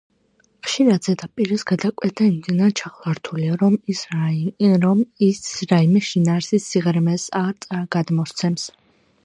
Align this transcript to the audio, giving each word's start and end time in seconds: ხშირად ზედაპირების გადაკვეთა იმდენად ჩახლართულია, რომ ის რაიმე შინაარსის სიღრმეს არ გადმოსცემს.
ხშირად 0.67 1.03
ზედაპირების 1.07 1.63
გადაკვეთა 1.71 2.25
იმდენად 2.29 2.73
ჩახლართულია, 2.81 3.57
რომ 3.65 5.03
ის 5.27 5.43
რაიმე 5.75 6.01
შინაარსის 6.09 6.69
სიღრმეს 6.73 7.27
არ 7.45 7.73
გადმოსცემს. 7.99 8.69